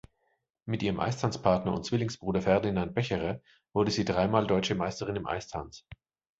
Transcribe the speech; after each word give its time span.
Mit 0.65 0.81
ihrem 0.81 0.99
Eistanzpartner 0.99 1.71
und 1.71 1.85
Zwillingsbruder 1.85 2.41
Ferdinand 2.41 2.95
Becherer 2.95 3.39
wurde 3.71 3.91
sie 3.91 4.03
dreimal 4.03 4.47
Deutsche 4.47 4.73
Meisterin 4.73 5.15
im 5.17 5.27
Eistanz. 5.27 5.85